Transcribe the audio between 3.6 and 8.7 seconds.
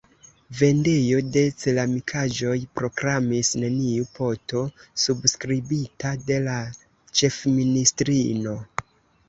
“Neniu poto subskribita de la ĉefministrino.